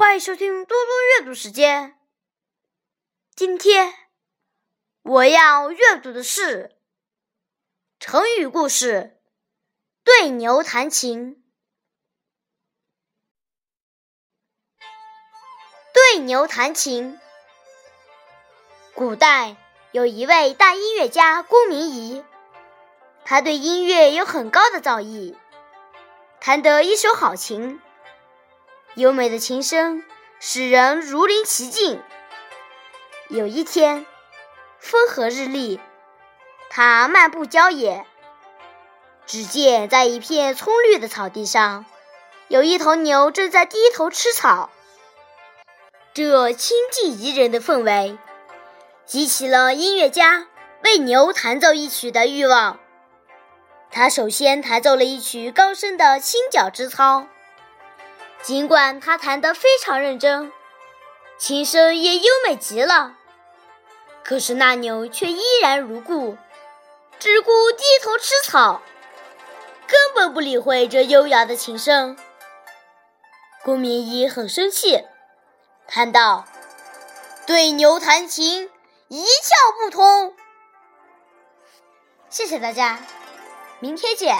[0.00, 1.94] 欢迎收听多多阅读时间。
[3.36, 3.92] 今天
[5.02, 6.74] 我要阅读的是
[7.98, 9.20] 成语故事
[10.02, 11.44] “对牛弹琴”。
[15.92, 17.20] 对牛弹琴。
[18.94, 19.54] 古代
[19.92, 22.24] 有一位大音乐家龚明仪，
[23.26, 25.36] 他对音乐有很高的造诣，
[26.40, 27.78] 弹得一手好琴。
[28.96, 30.02] 优美的琴声
[30.40, 32.02] 使人如临其境。
[33.28, 34.04] 有一天，
[34.80, 35.78] 风和日丽，
[36.68, 38.04] 他漫步郊野，
[39.26, 41.86] 只见在一片葱绿的草地上，
[42.48, 44.70] 有一头牛正在低头吃草。
[46.12, 48.18] 这清静宜人的氛围，
[49.06, 50.48] 激起了音乐家
[50.82, 52.80] 为牛弹奏一曲的欲望。
[53.92, 57.28] 他首先弹奏了一曲高深的清角之操。
[58.42, 60.52] 尽管他弹得非常认真，
[61.38, 63.16] 琴声也优美极了，
[64.24, 66.36] 可是那牛却依然如故，
[67.18, 68.82] 只顾低头吃草，
[69.86, 72.16] 根本不理会这优雅的琴声。
[73.62, 75.04] 顾明仪很生气，
[75.86, 76.46] 叹道
[77.46, 78.70] ：“对牛弹琴，
[79.08, 80.34] 一窍不通。”
[82.30, 82.98] 谢谢大家，
[83.80, 84.36] 明天见。